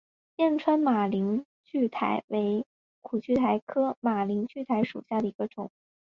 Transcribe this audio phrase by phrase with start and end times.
[0.35, 2.65] 剑川马铃苣苔为
[3.03, 5.69] 苦苣苔科马铃苣苔属下的一个种。